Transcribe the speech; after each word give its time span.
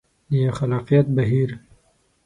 د 0.29 0.33
خلاقیت 0.57 1.07
بهیر 1.15 1.49